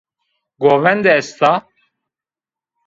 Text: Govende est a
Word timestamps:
Govende 0.65 1.05
est 1.19 1.39
a 1.51 1.53